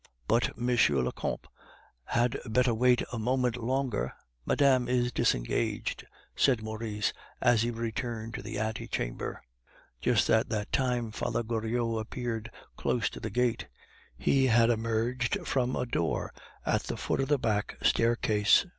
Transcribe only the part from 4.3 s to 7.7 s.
madame is disengaged," said Maurice, as he